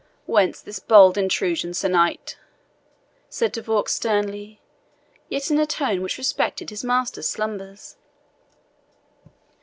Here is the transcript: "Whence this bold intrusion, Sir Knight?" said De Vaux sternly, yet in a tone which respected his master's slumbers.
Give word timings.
"Whence 0.25 0.61
this 0.63 0.79
bold 0.79 1.15
intrusion, 1.15 1.75
Sir 1.75 1.87
Knight?" 1.87 2.35
said 3.29 3.51
De 3.51 3.61
Vaux 3.61 3.87
sternly, 3.93 4.59
yet 5.29 5.51
in 5.51 5.59
a 5.59 5.67
tone 5.67 6.01
which 6.01 6.17
respected 6.17 6.71
his 6.71 6.83
master's 6.83 7.27
slumbers. 7.27 7.97